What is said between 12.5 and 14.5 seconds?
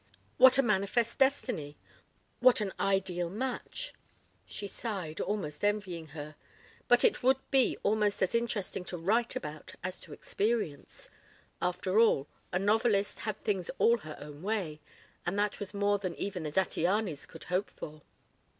a novelist had things all her own